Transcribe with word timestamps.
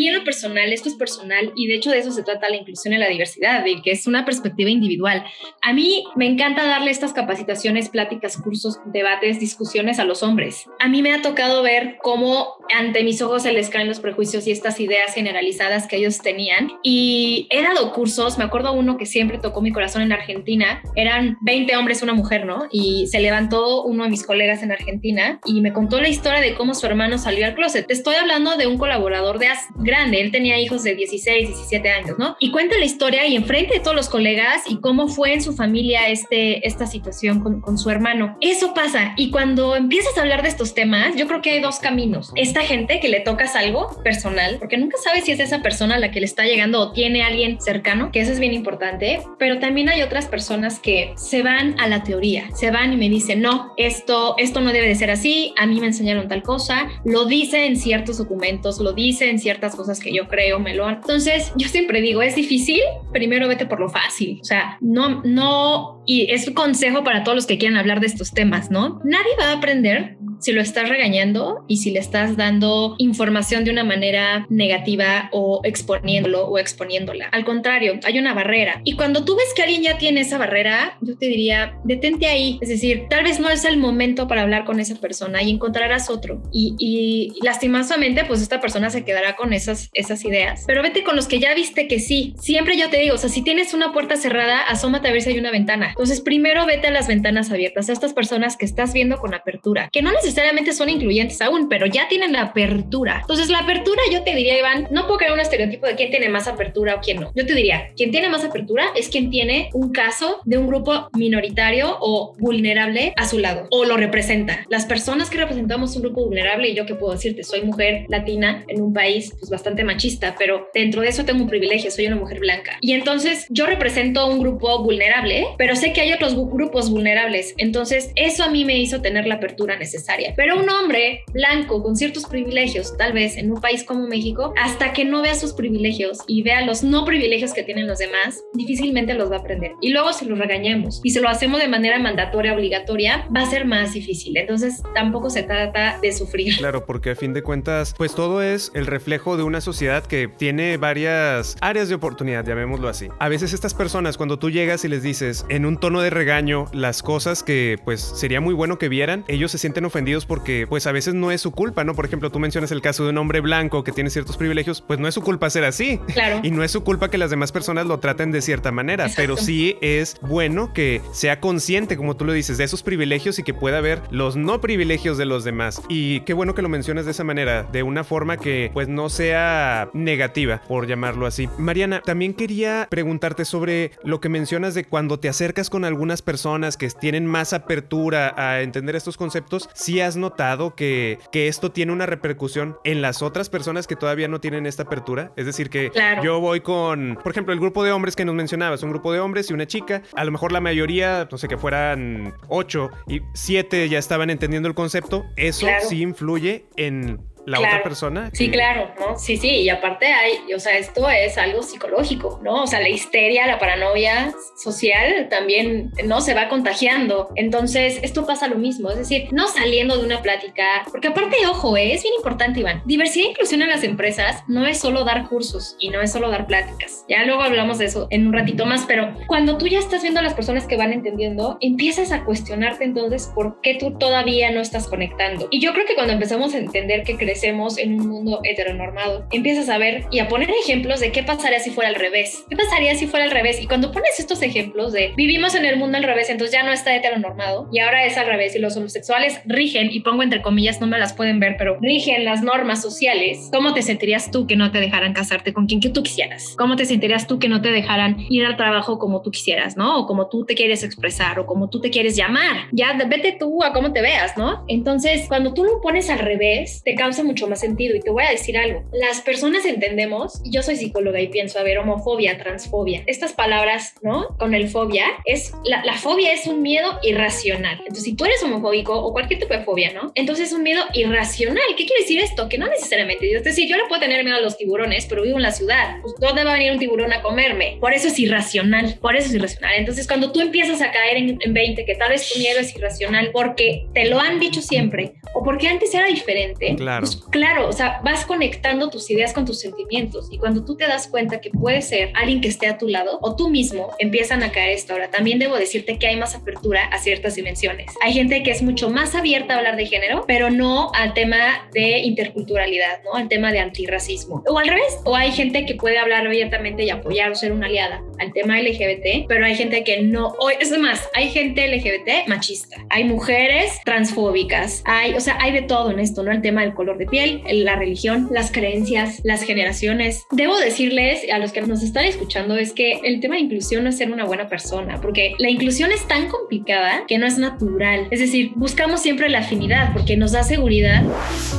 Mí 0.00 0.08
en 0.08 0.14
lo 0.14 0.24
personal, 0.24 0.72
esto 0.72 0.88
es 0.88 0.94
personal 0.94 1.52
y 1.54 1.66
de 1.66 1.74
hecho 1.74 1.90
de 1.90 1.98
eso 1.98 2.10
se 2.10 2.22
trata 2.22 2.48
la 2.48 2.56
inclusión 2.56 2.94
y 2.94 2.96
la 2.96 3.08
diversidad, 3.08 3.62
de 3.62 3.82
que 3.82 3.90
es 3.90 4.06
una 4.06 4.24
perspectiva 4.24 4.70
individual. 4.70 5.26
A 5.60 5.74
mí 5.74 6.06
me 6.16 6.24
encanta 6.24 6.64
darle 6.64 6.90
estas 6.90 7.12
capacitaciones, 7.12 7.90
pláticas, 7.90 8.38
cursos, 8.38 8.80
debates, 8.86 9.38
discusiones 9.38 9.98
a 9.98 10.04
los 10.04 10.22
hombres. 10.22 10.64
A 10.78 10.88
mí 10.88 11.02
me 11.02 11.12
ha 11.12 11.20
tocado 11.20 11.62
ver 11.62 11.98
cómo 12.00 12.56
ante 12.74 13.04
mis 13.04 13.20
ojos 13.20 13.42
se 13.42 13.52
les 13.52 13.68
caen 13.68 13.88
los 13.88 14.00
prejuicios 14.00 14.46
y 14.46 14.52
estas 14.52 14.80
ideas 14.80 15.12
generalizadas 15.12 15.86
que 15.86 15.96
ellos 15.96 16.16
tenían. 16.20 16.72
Y 16.82 17.46
he 17.50 17.60
dado 17.60 17.92
cursos, 17.92 18.38
me 18.38 18.44
acuerdo 18.44 18.72
uno 18.72 18.96
que 18.96 19.04
siempre 19.04 19.36
tocó 19.36 19.60
mi 19.60 19.70
corazón 19.70 20.00
en 20.00 20.12
Argentina, 20.12 20.80
eran 20.96 21.36
20 21.42 21.76
hombres, 21.76 22.00
una 22.00 22.14
mujer, 22.14 22.46
¿no? 22.46 22.68
Y 22.72 23.06
se 23.08 23.20
levantó 23.20 23.84
uno 23.84 24.04
de 24.04 24.08
mis 24.08 24.24
colegas 24.24 24.62
en 24.62 24.72
Argentina 24.72 25.40
y 25.44 25.60
me 25.60 25.74
contó 25.74 26.00
la 26.00 26.08
historia 26.08 26.40
de 26.40 26.54
cómo 26.54 26.72
su 26.72 26.86
hermano 26.86 27.18
salió 27.18 27.44
al 27.44 27.54
closet. 27.54 27.90
Estoy 27.90 28.14
hablando 28.14 28.56
de 28.56 28.66
un 28.66 28.78
colaborador 28.78 29.38
de 29.38 29.50
grande, 29.90 30.20
él 30.20 30.30
tenía 30.30 30.58
hijos 30.58 30.82
de 30.82 30.94
16, 30.94 31.48
17 31.48 31.90
años, 31.90 32.18
¿no? 32.18 32.36
Y 32.38 32.50
cuenta 32.50 32.78
la 32.78 32.84
historia 32.84 33.26
y 33.26 33.36
enfrente 33.36 33.74
de 33.74 33.80
todos 33.80 33.96
los 33.96 34.08
colegas 34.08 34.62
y 34.68 34.80
cómo 34.80 35.08
fue 35.08 35.34
en 35.34 35.42
su 35.42 35.52
familia 35.52 36.08
este, 36.08 36.66
esta 36.66 36.86
situación 36.86 37.40
con, 37.40 37.60
con 37.60 37.78
su 37.78 37.90
hermano. 37.90 38.36
Eso 38.40 38.74
pasa 38.74 39.14
y 39.16 39.30
cuando 39.30 39.76
empiezas 39.76 40.16
a 40.16 40.22
hablar 40.22 40.42
de 40.42 40.48
estos 40.48 40.74
temas, 40.74 41.16
yo 41.16 41.26
creo 41.26 41.42
que 41.42 41.50
hay 41.50 41.60
dos 41.60 41.78
caminos. 41.78 42.32
Esta 42.36 42.62
gente 42.62 43.00
que 43.00 43.08
le 43.08 43.20
tocas 43.20 43.56
algo 43.56 44.00
personal, 44.02 44.56
porque 44.58 44.76
nunca 44.76 44.96
sabes 45.02 45.24
si 45.24 45.32
es 45.32 45.40
esa 45.40 45.62
persona 45.62 45.96
a 45.96 45.98
la 45.98 46.10
que 46.10 46.20
le 46.20 46.26
está 46.26 46.44
llegando 46.44 46.80
o 46.80 46.92
tiene 46.92 47.22
alguien 47.22 47.60
cercano, 47.60 48.10
que 48.12 48.20
eso 48.20 48.32
es 48.32 48.40
bien 48.40 48.54
importante, 48.54 49.22
pero 49.38 49.58
también 49.58 49.88
hay 49.88 50.02
otras 50.02 50.26
personas 50.26 50.78
que 50.78 51.12
se 51.16 51.42
van 51.42 51.78
a 51.78 51.88
la 51.88 52.02
teoría, 52.02 52.50
se 52.54 52.70
van 52.70 52.92
y 52.92 52.96
me 52.96 53.08
dicen, 53.08 53.40
no, 53.40 53.72
esto, 53.76 54.34
esto 54.38 54.60
no 54.60 54.72
debe 54.72 54.88
de 54.88 54.94
ser 54.94 55.10
así, 55.10 55.54
a 55.58 55.66
mí 55.66 55.80
me 55.80 55.86
enseñaron 55.86 56.28
tal 56.28 56.42
cosa, 56.42 56.88
lo 57.04 57.24
dice 57.24 57.66
en 57.66 57.76
ciertos 57.76 58.18
documentos, 58.18 58.78
lo 58.78 58.92
dice 58.92 59.30
en 59.30 59.38
ciertas 59.38 59.76
cosas 59.80 60.00
que 60.00 60.12
yo 60.12 60.28
creo, 60.28 60.58
me 60.58 60.74
lo 60.74 60.88
Entonces, 60.88 61.52
yo 61.56 61.68
siempre 61.68 62.00
digo, 62.00 62.22
es 62.22 62.34
difícil, 62.34 62.80
primero 63.12 63.48
vete 63.48 63.66
por 63.66 63.80
lo 63.80 63.88
fácil. 63.88 64.38
O 64.40 64.44
sea, 64.44 64.76
no, 64.80 65.22
no, 65.24 66.02
y 66.06 66.30
es 66.30 66.46
un 66.46 66.54
consejo 66.54 67.02
para 67.04 67.24
todos 67.24 67.36
los 67.36 67.46
que 67.46 67.58
quieran 67.58 67.78
hablar 67.78 68.00
de 68.00 68.06
estos 68.06 68.32
temas, 68.32 68.70
¿no? 68.70 69.00
Nadie 69.04 69.32
va 69.40 69.50
a 69.50 69.56
aprender 69.56 70.16
si 70.40 70.52
lo 70.52 70.60
estás 70.60 70.88
regañando 70.88 71.64
y 71.68 71.78
si 71.78 71.90
le 71.90 72.00
estás 72.00 72.36
dando 72.36 72.94
información 72.98 73.64
de 73.64 73.70
una 73.70 73.84
manera 73.84 74.46
negativa 74.48 75.28
o 75.32 75.60
exponiéndolo 75.64 76.46
o 76.46 76.58
exponiéndola. 76.58 77.26
Al 77.26 77.44
contrario, 77.44 77.98
hay 78.04 78.18
una 78.18 78.34
barrera. 78.34 78.80
Y 78.84 78.96
cuando 78.96 79.24
tú 79.24 79.36
ves 79.36 79.52
que 79.54 79.62
alguien 79.62 79.82
ya 79.82 79.98
tiene 79.98 80.20
esa 80.20 80.38
barrera, 80.38 80.98
yo 81.00 81.16
te 81.16 81.26
diría, 81.26 81.74
detente 81.84 82.26
ahí. 82.26 82.58
Es 82.60 82.68
decir, 82.68 83.06
tal 83.08 83.24
vez 83.24 83.38
no 83.40 83.50
es 83.50 83.64
el 83.64 83.76
momento 83.76 84.28
para 84.28 84.42
hablar 84.42 84.64
con 84.64 84.80
esa 84.80 84.96
persona 84.96 85.42
y 85.42 85.50
encontrarás 85.50 86.10
otro. 86.10 86.42
Y, 86.52 86.74
y 86.78 87.44
lastimosamente, 87.44 88.24
pues 88.24 88.40
esta 88.40 88.60
persona 88.60 88.90
se 88.90 89.04
quedará 89.04 89.36
con 89.36 89.52
esas, 89.52 89.90
esas 89.92 90.24
ideas. 90.24 90.64
Pero 90.66 90.82
vete 90.82 91.04
con 91.04 91.16
los 91.16 91.28
que 91.28 91.38
ya 91.38 91.54
viste 91.54 91.86
que 91.86 92.00
sí. 92.00 92.34
Siempre 92.40 92.76
yo 92.78 92.88
te 92.90 92.98
digo, 92.98 93.14
o 93.14 93.18
sea, 93.18 93.28
si 93.30 93.42
tienes 93.42 93.74
una 93.74 93.92
puerta 93.92 94.16
cerrada, 94.16 94.62
asómate 94.62 95.08
a 95.08 95.12
ver 95.12 95.22
si 95.22 95.30
hay 95.30 95.38
una 95.38 95.50
ventana. 95.50 95.88
Entonces, 95.90 96.20
primero 96.20 96.66
vete 96.66 96.88
a 96.88 96.90
las 96.90 97.08
ventanas 97.08 97.50
abiertas, 97.50 97.88
a 97.88 97.92
estas 97.92 98.12
personas 98.12 98.56
que 98.56 98.64
estás 98.64 98.92
viendo 98.92 99.18
con 99.18 99.34
apertura, 99.34 99.88
que 99.92 100.02
no 100.02 100.10
les 100.12 100.24
necesariamente 100.30 100.72
son 100.72 100.88
incluyentes 100.88 101.40
aún, 101.40 101.68
pero 101.68 101.86
ya 101.86 102.06
tienen 102.06 102.32
la 102.32 102.42
apertura. 102.42 103.18
Entonces, 103.22 103.48
la 103.48 103.58
apertura, 103.58 104.00
yo 104.12 104.22
te 104.22 104.32
diría, 104.36 104.58
Iván, 104.58 104.86
no 104.92 105.06
puedo 105.06 105.18
crear 105.18 105.32
un 105.32 105.40
estereotipo 105.40 105.86
de 105.86 105.96
quién 105.96 106.10
tiene 106.10 106.28
más 106.28 106.46
apertura 106.46 106.94
o 106.94 107.00
quién 107.00 107.20
no. 107.20 107.32
Yo 107.34 107.44
te 107.44 107.52
diría, 107.52 107.90
quien 107.96 108.12
tiene 108.12 108.28
más 108.28 108.44
apertura 108.44 108.84
es 108.94 109.08
quien 109.08 109.28
tiene 109.28 109.70
un 109.74 109.90
caso 109.90 110.40
de 110.44 110.56
un 110.56 110.68
grupo 110.68 111.08
minoritario 111.14 111.96
o 112.00 112.36
vulnerable 112.38 113.12
a 113.16 113.26
su 113.26 113.38
lado 113.38 113.66
o 113.72 113.84
lo 113.84 113.96
representa. 113.96 114.64
Las 114.68 114.86
personas 114.86 115.30
que 115.30 115.38
representamos 115.38 115.96
un 115.96 116.02
grupo 116.02 116.24
vulnerable, 116.24 116.68
y 116.68 116.74
yo 116.74 116.86
que 116.86 116.94
puedo 116.94 117.12
decirte, 117.12 117.42
soy 117.42 117.62
mujer 117.62 118.04
latina 118.08 118.64
en 118.68 118.80
un 118.80 118.92
país 118.92 119.34
pues, 119.36 119.50
bastante 119.50 119.82
machista, 119.82 120.36
pero 120.38 120.68
dentro 120.72 121.02
de 121.02 121.08
eso 121.08 121.24
tengo 121.24 121.42
un 121.42 121.48
privilegio, 121.48 121.90
soy 121.90 122.06
una 122.06 122.16
mujer 122.16 122.38
blanca. 122.38 122.78
Y 122.80 122.92
entonces 122.92 123.46
yo 123.50 123.66
represento 123.66 124.28
un 124.28 124.38
grupo 124.38 124.80
vulnerable, 124.84 125.48
pero 125.58 125.74
sé 125.74 125.92
que 125.92 126.02
hay 126.02 126.12
otros 126.12 126.36
grupos 126.36 126.88
vulnerables. 126.88 127.54
Entonces, 127.56 128.12
eso 128.14 128.44
a 128.44 128.50
mí 128.50 128.64
me 128.64 128.78
hizo 128.78 129.02
tener 129.02 129.26
la 129.26 129.34
apertura 129.34 129.76
necesaria. 129.76 130.19
Pero 130.36 130.58
un 130.58 130.68
hombre 130.68 131.24
blanco 131.32 131.82
con 131.82 131.96
ciertos 131.96 132.26
privilegios, 132.26 132.96
tal 132.96 133.12
vez 133.12 133.36
en 133.36 133.50
un 133.50 133.60
país 133.60 133.84
como 133.84 134.06
México, 134.06 134.52
hasta 134.56 134.92
que 134.92 135.04
no 135.04 135.22
vea 135.22 135.34
sus 135.34 135.52
privilegios 135.52 136.18
y 136.26 136.42
vea 136.42 136.64
los 136.64 136.82
no 136.82 137.04
privilegios 137.04 137.52
que 137.52 137.62
tienen 137.62 137.86
los 137.86 137.98
demás, 137.98 138.42
difícilmente 138.54 139.14
los 139.14 139.30
va 139.30 139.36
a 139.36 139.38
aprender. 139.40 139.72
Y 139.80 139.90
luego 139.90 140.12
si 140.12 140.24
los 140.26 140.38
regañamos 140.38 141.00
y 141.04 141.10
se 141.10 141.20
lo 141.20 141.28
hacemos 141.28 141.60
de 141.60 141.68
manera 141.68 141.98
mandatoria, 141.98 142.54
obligatoria, 142.54 143.28
va 143.34 143.42
a 143.42 143.50
ser 143.50 143.64
más 143.64 143.92
difícil. 143.92 144.36
Entonces 144.36 144.82
tampoco 144.94 145.30
se 145.30 145.42
trata 145.42 145.98
de 146.00 146.12
sufrir. 146.12 146.56
Claro, 146.58 146.84
porque 146.86 147.10
a 147.10 147.16
fin 147.16 147.32
de 147.32 147.42
cuentas, 147.42 147.94
pues 147.96 148.14
todo 148.14 148.42
es 148.42 148.70
el 148.74 148.86
reflejo 148.86 149.36
de 149.36 149.42
una 149.42 149.60
sociedad 149.60 150.04
que 150.04 150.28
tiene 150.28 150.76
varias 150.76 151.56
áreas 151.60 151.88
de 151.88 151.94
oportunidad, 151.94 152.44
llamémoslo 152.44 152.88
así. 152.88 153.08
A 153.18 153.28
veces 153.28 153.52
estas 153.52 153.74
personas, 153.74 154.16
cuando 154.16 154.38
tú 154.38 154.50
llegas 154.50 154.84
y 154.84 154.88
les 154.88 155.02
dices 155.02 155.44
en 155.48 155.66
un 155.66 155.78
tono 155.78 156.00
de 156.00 156.10
regaño 156.10 156.66
las 156.72 157.02
cosas 157.02 157.42
que 157.42 157.78
pues 157.84 158.00
sería 158.00 158.40
muy 158.40 158.54
bueno 158.54 158.78
que 158.78 158.88
vieran, 158.88 159.24
ellos 159.28 159.50
se 159.50 159.58
sienten 159.58 159.84
ofendidos 159.84 160.09
porque 160.26 160.66
pues 160.68 160.86
a 160.86 160.92
veces 160.92 161.14
no 161.14 161.30
es 161.30 161.40
su 161.40 161.52
culpa, 161.52 161.84
¿no? 161.84 161.94
Por 161.94 162.04
ejemplo, 162.04 162.30
tú 162.30 162.38
mencionas 162.38 162.70
el 162.72 162.82
caso 162.82 163.04
de 163.04 163.10
un 163.10 163.18
hombre 163.18 163.40
blanco 163.40 163.84
que 163.84 163.92
tiene 163.92 164.10
ciertos 164.10 164.36
privilegios, 164.36 164.80
pues 164.80 164.98
no 164.98 165.08
es 165.08 165.14
su 165.14 165.22
culpa 165.22 165.48
ser 165.50 165.64
así. 165.64 165.98
Claro. 166.12 166.40
Y 166.42 166.50
no 166.50 166.64
es 166.64 166.70
su 166.70 166.82
culpa 166.82 167.10
que 167.10 167.18
las 167.18 167.30
demás 167.30 167.52
personas 167.52 167.86
lo 167.86 167.98
traten 168.00 168.32
de 168.32 168.42
cierta 168.42 168.72
manera, 168.72 169.08
pero 169.16 169.36
sí 169.36 169.76
es 169.80 170.16
bueno 170.22 170.72
que 170.72 171.00
sea 171.12 171.40
consciente, 171.40 171.96
como 171.96 172.16
tú 172.16 172.24
lo 172.24 172.32
dices, 172.32 172.58
de 172.58 172.64
esos 172.64 172.82
privilegios 172.82 173.38
y 173.38 173.42
que 173.42 173.54
pueda 173.54 173.80
ver 173.80 174.02
los 174.10 174.36
no 174.36 174.60
privilegios 174.60 175.18
de 175.18 175.26
los 175.26 175.44
demás. 175.44 175.82
Y 175.88 176.20
qué 176.20 176.34
bueno 176.34 176.54
que 176.54 176.62
lo 176.62 176.68
mencionas 176.68 177.04
de 177.04 177.12
esa 177.12 177.24
manera, 177.24 177.62
de 177.62 177.82
una 177.82 178.04
forma 178.04 178.36
que 178.36 178.70
pues 178.72 178.88
no 178.88 179.08
sea 179.08 179.90
negativa, 179.92 180.62
por 180.68 180.86
llamarlo 180.86 181.26
así. 181.26 181.48
Mariana, 181.58 182.02
también 182.04 182.34
quería 182.34 182.86
preguntarte 182.90 183.44
sobre 183.44 183.92
lo 184.02 184.20
que 184.20 184.28
mencionas 184.28 184.74
de 184.74 184.84
cuando 184.84 185.18
te 185.18 185.28
acercas 185.28 185.70
con 185.70 185.84
algunas 185.84 186.22
personas 186.22 186.76
que 186.76 186.88
tienen 186.88 187.26
más 187.26 187.52
apertura 187.52 188.34
a 188.36 188.62
entender 188.62 188.96
estos 188.96 189.16
conceptos, 189.16 189.68
si 189.74 189.99
has 190.02 190.16
notado 190.16 190.74
que, 190.74 191.18
que 191.32 191.48
esto 191.48 191.72
tiene 191.72 191.92
una 191.92 192.06
repercusión 192.06 192.78
en 192.84 193.02
las 193.02 193.22
otras 193.22 193.48
personas 193.48 193.86
que 193.86 193.96
todavía 193.96 194.28
no 194.28 194.40
tienen 194.40 194.66
esta 194.66 194.84
apertura? 194.84 195.32
Es 195.36 195.46
decir, 195.46 195.70
que 195.70 195.90
yo 196.22 196.40
voy 196.40 196.60
con, 196.60 197.18
por 197.22 197.32
ejemplo, 197.32 197.52
el 197.52 197.60
grupo 197.60 197.84
de 197.84 197.92
hombres 197.92 198.16
que 198.16 198.24
nos 198.24 198.34
mencionabas, 198.34 198.82
un 198.82 198.90
grupo 198.90 199.12
de 199.12 199.20
hombres 199.20 199.50
y 199.50 199.54
una 199.54 199.66
chica, 199.66 200.02
a 200.14 200.24
lo 200.24 200.30
mejor 200.30 200.52
la 200.52 200.60
mayoría, 200.60 201.28
no 201.30 201.38
sé, 201.38 201.48
que 201.48 201.56
fueran 201.56 202.34
ocho 202.48 202.90
y 203.06 203.20
siete 203.34 203.88
ya 203.88 203.98
estaban 203.98 204.30
entendiendo 204.30 204.68
el 204.68 204.74
concepto, 204.74 205.24
eso 205.36 205.66
sí 205.88 206.02
influye 206.02 206.66
en 206.76 207.20
la 207.46 207.58
otra 207.58 207.82
persona. 207.82 208.30
Sí, 208.32 208.50
claro, 208.50 208.90
¿no? 208.98 209.18
Sí, 209.18 209.36
sí, 209.36 209.48
y 209.48 209.68
aparte 209.68 210.06
hay, 210.06 210.52
o 210.54 210.58
sea, 210.58 210.76
esto 210.78 211.08
es 211.08 211.38
algo 211.38 211.62
psicológico, 211.62 212.40
¿no? 212.42 212.62
O 212.62 212.66
sea, 212.66 212.80
la 212.80 212.88
histeria, 212.88 213.46
la 213.46 213.58
paranoia 213.58 214.32
social 214.56 215.28
también, 215.28 215.90
¿no? 216.04 216.20
Se 216.20 216.34
va 216.34 216.48
contagiando. 216.48 217.30
Entonces, 217.36 218.00
esto 218.02 218.26
pasa 218.26 218.48
lo 218.48 218.56
mismo, 218.56 218.90
es 218.90 218.98
decir, 218.98 219.28
no 219.32 219.48
saliendo 219.48 219.96
de 219.96 220.04
una 220.04 220.22
plática, 220.22 220.84
porque 220.90 221.08
aparte, 221.08 221.36
ojo, 221.48 221.76
¿eh? 221.76 221.94
es 221.94 222.02
bien 222.02 222.14
importante, 222.16 222.60
Iván, 222.60 222.82
diversidad 222.84 223.26
e 223.26 223.30
inclusión 223.30 223.62
en 223.62 223.68
las 223.68 223.84
empresas 223.84 224.44
no 224.48 224.66
es 224.66 224.78
solo 224.78 225.04
dar 225.04 225.28
cursos 225.28 225.76
y 225.78 225.90
no 225.90 226.00
es 226.00 226.12
solo 226.12 226.30
dar 226.30 226.46
pláticas. 226.46 227.04
Ya 227.08 227.24
luego 227.24 227.42
hablamos 227.42 227.78
de 227.78 227.86
eso 227.86 228.06
en 228.10 228.26
un 228.26 228.32
ratito 228.32 228.66
más, 228.66 228.84
pero 228.86 229.14
cuando 229.26 229.58
tú 229.58 229.66
ya 229.66 229.78
estás 229.78 230.02
viendo 230.02 230.20
a 230.20 230.22
las 230.22 230.34
personas 230.34 230.66
que 230.66 230.76
van 230.76 230.92
entendiendo, 230.92 231.58
empiezas 231.60 232.12
a 232.12 232.24
cuestionarte 232.24 232.84
entonces 232.84 233.30
por 233.34 233.60
qué 233.60 233.74
tú 233.74 233.96
todavía 233.98 234.50
no 234.50 234.60
estás 234.60 234.86
conectando. 234.86 235.48
Y 235.50 235.60
yo 235.60 235.72
creo 235.72 235.86
que 235.86 235.94
cuando 235.94 236.12
empezamos 236.12 236.54
a 236.54 236.58
entender 236.58 237.02
que 237.02 237.16
crecemos 237.30 237.78
en 237.78 238.00
un 238.00 238.08
mundo 238.08 238.40
heteronormado. 238.42 239.24
Empiezas 239.30 239.68
a 239.68 239.78
ver 239.78 240.04
y 240.10 240.18
a 240.18 240.26
poner 240.26 240.50
ejemplos 240.50 240.98
de 240.98 241.12
qué 241.12 241.22
pasaría 241.22 241.60
si 241.60 241.70
fuera 241.70 241.88
al 241.88 241.94
revés. 241.94 242.44
¿Qué 242.50 242.56
pasaría 242.56 242.96
si 242.96 243.06
fuera 243.06 243.24
al 243.24 243.30
revés? 243.30 243.62
Y 243.62 243.68
cuando 243.68 243.92
pones 243.92 244.18
estos 244.18 244.42
ejemplos 244.42 244.92
de 244.92 245.12
vivimos 245.16 245.54
en 245.54 245.64
el 245.64 245.76
mundo 245.76 245.96
al 245.96 246.02
revés, 246.02 246.28
entonces 246.28 246.52
ya 246.52 246.64
no 246.64 246.72
está 246.72 246.92
heteronormado 246.96 247.68
y 247.72 247.78
ahora 247.78 248.04
es 248.04 248.16
al 248.16 248.26
revés 248.26 248.56
y 248.56 248.58
los 248.58 248.76
homosexuales 248.76 249.40
rigen, 249.44 249.90
y 249.92 250.00
pongo 250.00 250.24
entre 250.24 250.42
comillas, 250.42 250.80
no 250.80 250.88
me 250.88 250.98
las 250.98 251.12
pueden 251.12 251.38
ver, 251.38 251.54
pero 251.56 251.78
rigen 251.80 252.24
las 252.24 252.42
normas 252.42 252.82
sociales, 252.82 253.48
¿cómo 253.52 253.74
te 253.74 253.82
sentirías 253.82 254.32
tú 254.32 254.48
que 254.48 254.56
no 254.56 254.72
te 254.72 254.80
dejaran 254.80 255.12
casarte 255.12 255.52
con 255.52 255.66
quien 255.66 255.80
que 255.80 255.90
tú 255.90 256.02
quisieras? 256.02 256.56
¿Cómo 256.58 256.74
te 256.74 256.84
sentirías 256.84 257.28
tú 257.28 257.38
que 257.38 257.48
no 257.48 257.62
te 257.62 257.70
dejaran 257.70 258.26
ir 258.28 258.44
al 258.44 258.56
trabajo 258.56 258.98
como 258.98 259.22
tú 259.22 259.30
quisieras, 259.30 259.76
¿no? 259.76 260.00
O 260.00 260.06
como 260.08 260.28
tú 260.28 260.44
te 260.44 260.56
quieres 260.56 260.82
expresar 260.82 261.38
o 261.38 261.46
como 261.46 261.70
tú 261.70 261.80
te 261.80 261.90
quieres 261.90 262.16
llamar. 262.16 262.66
Ya 262.72 262.98
vete 263.08 263.36
tú 263.38 263.62
a 263.62 263.72
cómo 263.72 263.92
te 263.92 264.02
veas, 264.02 264.36
¿no? 264.36 264.64
Entonces, 264.66 265.26
cuando 265.28 265.54
tú 265.54 265.62
lo 265.62 265.80
pones 265.80 266.10
al 266.10 266.18
revés, 266.18 266.82
te 266.84 266.96
causa 266.96 267.19
mucho 267.24 267.48
más 267.48 267.60
sentido. 267.60 267.96
Y 267.96 268.00
te 268.00 268.10
voy 268.10 268.24
a 268.24 268.30
decir 268.30 268.56
algo. 268.56 268.82
Las 268.92 269.20
personas 269.20 269.64
entendemos, 269.64 270.40
yo 270.44 270.62
soy 270.62 270.76
psicóloga 270.76 271.20
y 271.20 271.28
pienso, 271.28 271.58
a 271.58 271.62
ver, 271.62 271.78
homofobia, 271.78 272.38
transfobia. 272.38 273.02
Estas 273.06 273.32
palabras, 273.32 273.94
¿no? 274.02 274.36
Con 274.38 274.54
el 274.54 274.68
fobia, 274.68 275.06
es, 275.24 275.52
la, 275.64 275.84
la 275.84 275.94
fobia 275.94 276.32
es 276.32 276.46
un 276.46 276.62
miedo 276.62 276.98
irracional. 277.02 277.78
Entonces, 277.80 278.04
si 278.04 278.14
tú 278.14 278.24
eres 278.24 278.42
homofóbico 278.42 278.94
o 278.94 279.12
cualquier 279.12 279.40
tipo 279.40 279.54
de 279.54 279.64
fobia, 279.64 279.92
¿no? 279.92 280.12
Entonces 280.14 280.48
es 280.48 280.52
un 280.52 280.62
miedo 280.62 280.82
irracional. 280.94 281.62
¿Qué 281.76 281.86
quiere 281.86 282.02
decir 282.02 282.20
esto? 282.20 282.48
Que 282.48 282.58
no 282.58 282.66
necesariamente, 282.68 283.30
es 283.32 283.44
decir, 283.44 283.68
yo 283.68 283.76
le 283.76 283.84
puedo 283.86 284.00
tener 284.00 284.24
miedo 284.24 284.36
a 284.36 284.40
los 284.40 284.56
tiburones, 284.56 285.06
pero 285.06 285.22
vivo 285.22 285.36
en 285.36 285.42
la 285.42 285.52
ciudad. 285.52 285.96
Pues, 286.02 286.14
¿Dónde 286.18 286.44
va 286.44 286.52
a 286.52 286.54
venir 286.54 286.72
un 286.72 286.78
tiburón 286.78 287.12
a 287.12 287.22
comerme? 287.22 287.78
Por 287.80 287.92
eso 287.92 288.08
es 288.08 288.18
irracional, 288.18 288.98
por 289.00 289.16
eso 289.16 289.28
es 289.28 289.34
irracional. 289.34 289.74
Entonces, 289.76 290.06
cuando 290.06 290.32
tú 290.32 290.40
empiezas 290.40 290.80
a 290.82 290.90
caer 290.90 291.16
en, 291.16 291.38
en 291.40 291.54
20, 291.54 291.84
que 291.84 291.94
tal 291.94 292.10
vez 292.10 292.30
tu 292.32 292.38
miedo 292.38 292.60
es 292.60 292.74
irracional 292.74 293.30
porque 293.32 293.86
te 293.94 294.06
lo 294.06 294.20
han 294.20 294.40
dicho 294.40 294.62
siempre 294.62 295.14
o 295.34 295.42
porque 295.42 295.68
antes 295.68 295.94
era 295.94 296.06
diferente, 296.06 296.74
Claro. 296.76 297.06
Pues 297.16 297.30
claro, 297.30 297.68
o 297.68 297.72
sea, 297.72 298.00
vas 298.04 298.24
conectando 298.24 298.90
tus 298.90 299.10
ideas 299.10 299.32
con 299.32 299.44
tus 299.44 299.60
sentimientos 299.60 300.28
y 300.30 300.38
cuando 300.38 300.64
tú 300.64 300.76
te 300.76 300.86
das 300.86 301.08
cuenta 301.08 301.40
que 301.40 301.50
puede 301.50 301.82
ser 301.82 302.12
alguien 302.14 302.40
que 302.40 302.48
esté 302.48 302.66
a 302.66 302.78
tu 302.78 302.88
lado 302.88 303.18
o 303.22 303.36
tú 303.36 303.50
mismo 303.50 303.90
empiezan 303.98 304.42
a 304.42 304.52
caer 304.52 304.70
esto. 304.70 304.92
Ahora, 304.92 305.10
también 305.10 305.38
debo 305.38 305.56
decirte 305.56 305.98
que 305.98 306.06
hay 306.06 306.16
más 306.16 306.34
apertura 306.34 306.84
a 306.86 306.98
ciertas 306.98 307.34
dimensiones. 307.34 307.92
Hay 308.02 308.12
gente 308.12 308.42
que 308.42 308.50
es 308.50 308.62
mucho 308.62 308.90
más 308.90 309.14
abierta 309.14 309.54
a 309.54 309.58
hablar 309.58 309.76
de 309.76 309.86
género, 309.86 310.24
pero 310.26 310.50
no 310.50 310.90
al 310.94 311.14
tema 311.14 311.68
de 311.72 311.98
interculturalidad, 312.00 313.02
¿no? 313.04 313.14
Al 313.14 313.28
tema 313.28 313.52
de 313.52 313.60
antirracismo. 313.60 314.42
O 314.46 314.58
al 314.58 314.68
revés, 314.68 314.98
o 315.04 315.16
hay 315.16 315.32
gente 315.32 315.66
que 315.66 315.74
puede 315.74 315.98
hablar 315.98 316.26
abiertamente 316.26 316.84
y 316.84 316.90
apoyar 316.90 317.30
o 317.30 317.34
ser 317.34 317.52
una 317.52 317.66
aliada 317.66 318.02
al 318.18 318.32
tema 318.32 318.60
LGBT, 318.60 319.26
pero 319.28 319.44
hay 319.44 319.54
gente 319.54 319.82
que 319.84 320.02
no, 320.02 320.28
o 320.38 320.50
es 320.50 320.76
más, 320.78 321.08
hay 321.14 321.30
gente 321.30 321.66
LGBT 321.68 322.28
machista, 322.28 322.76
hay 322.90 323.04
mujeres 323.04 323.80
transfóbicas, 323.84 324.82
hay, 324.84 325.14
o 325.14 325.20
sea, 325.20 325.38
hay 325.40 325.52
de 325.52 325.62
todo 325.62 325.90
en 325.90 325.98
esto, 325.98 326.22
¿no? 326.22 326.30
El 326.30 326.42
tema 326.42 326.62
del 326.62 326.74
color 326.74 326.98
de 327.00 327.06
piel, 327.06 327.42
la 327.64 327.76
religión, 327.76 328.28
las 328.30 328.52
creencias, 328.52 329.20
las 329.24 329.42
generaciones. 329.42 330.26
Debo 330.30 330.56
decirles 330.58 331.22
a 331.32 331.38
los 331.38 331.50
que 331.50 331.62
nos 331.62 331.82
están 331.82 332.04
escuchando 332.04 332.56
es 332.56 332.72
que 332.74 333.00
el 333.04 333.20
tema 333.20 333.36
de 333.36 333.40
inclusión 333.40 333.84
no 333.84 333.90
es 333.90 333.96
ser 333.96 334.12
una 334.12 334.26
buena 334.26 334.48
persona, 334.48 335.00
porque 335.00 335.34
la 335.38 335.48
inclusión 335.48 335.90
es 335.92 336.06
tan 336.06 336.28
complicada 336.28 337.04
que 337.08 337.16
no 337.16 337.26
es 337.26 337.38
natural. 337.38 338.06
Es 338.10 338.20
decir, 338.20 338.52
buscamos 338.54 339.00
siempre 339.00 339.30
la 339.30 339.38
afinidad 339.38 339.94
porque 339.94 340.18
nos 340.18 340.32
da 340.32 340.42
seguridad. 340.42 341.02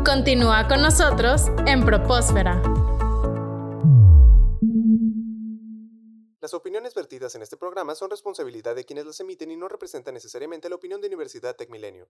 Continúa 0.05 0.67
con 0.67 0.81
nosotros 0.81 1.47
en 1.65 1.83
Propósfera. 1.83 2.61
Las 6.41 6.53
opiniones 6.55 6.93
vertidas 6.93 7.33
en 7.35 7.43
este 7.43 7.55
programa 7.55 7.95
son 7.95 8.09
responsabilidad 8.09 8.75
de 8.75 8.83
quienes 8.83 9.05
las 9.05 9.19
emiten 9.19 9.51
y 9.51 9.55
no 9.55 9.67
representan 9.67 10.15
necesariamente 10.15 10.69
la 10.69 10.75
opinión 10.75 10.99
de 10.99 11.07
Universidad 11.07 11.55
Tecmilenio. 11.55 12.09